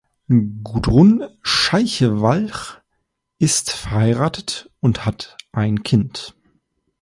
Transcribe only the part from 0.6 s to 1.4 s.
Gudrun